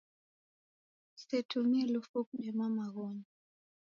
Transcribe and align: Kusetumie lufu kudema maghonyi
Kusetumie 1.13 1.87
lufu 1.93 2.17
kudema 2.27 2.69
maghonyi 2.69 3.23